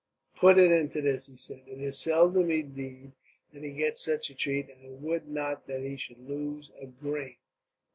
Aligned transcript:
"Put 0.35 0.57
it 0.57 0.71
into 0.71 0.99
this," 0.99 1.27
he 1.27 1.35
said. 1.37 1.61
"It 1.67 1.79
is 1.79 1.99
seldom, 1.99 2.49
indeed, 2.49 3.11
that 3.53 3.61
he 3.61 3.71
gets 3.73 4.03
such 4.03 4.31
a 4.31 4.33
treat; 4.33 4.67
and 4.67 4.83
I 4.83 4.89
would 4.89 5.27
not 5.27 5.67
that 5.67 5.83
he 5.83 5.95
should 5.95 6.27
lose 6.27 6.71
a 6.81 6.87
grain." 6.87 7.35